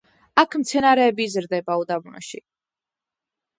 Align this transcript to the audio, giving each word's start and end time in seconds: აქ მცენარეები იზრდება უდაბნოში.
აქ 0.43 0.55
მცენარეები 0.61 1.27
იზრდება 1.31 1.77
უდაბნოში. 1.83 2.43